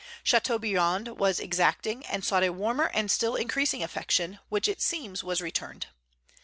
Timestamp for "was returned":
5.23-5.85